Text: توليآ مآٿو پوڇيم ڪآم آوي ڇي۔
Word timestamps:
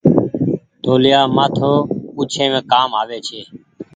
توليآ 0.83 1.21
مآٿو 1.35 1.73
پوڇيم 2.13 2.51
ڪآم 2.71 2.89
آوي 3.01 3.19
ڇي۔ 3.27 3.39